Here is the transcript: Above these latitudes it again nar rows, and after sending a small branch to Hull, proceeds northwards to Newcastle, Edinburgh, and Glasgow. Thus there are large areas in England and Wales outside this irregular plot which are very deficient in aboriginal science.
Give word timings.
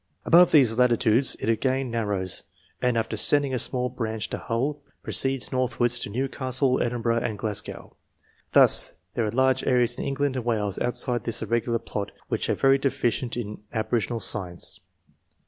Above 0.25 0.51
these 0.51 0.79
latitudes 0.79 1.35
it 1.39 1.47
again 1.47 1.91
nar 1.91 2.07
rows, 2.07 2.43
and 2.81 2.97
after 2.97 3.15
sending 3.15 3.53
a 3.53 3.59
small 3.59 3.87
branch 3.87 4.31
to 4.31 4.39
Hull, 4.39 4.81
proceeds 5.03 5.51
northwards 5.51 5.99
to 5.99 6.09
Newcastle, 6.09 6.81
Edinburgh, 6.81 7.19
and 7.19 7.37
Glasgow. 7.37 7.95
Thus 8.53 8.93
there 9.13 9.27
are 9.27 9.31
large 9.31 9.63
areas 9.63 9.99
in 9.99 10.03
England 10.05 10.35
and 10.35 10.43
Wales 10.43 10.79
outside 10.79 11.25
this 11.25 11.43
irregular 11.43 11.77
plot 11.77 12.11
which 12.29 12.49
are 12.49 12.55
very 12.55 12.79
deficient 12.79 13.37
in 13.37 13.61
aboriginal 13.73 14.19
science. 14.19 14.79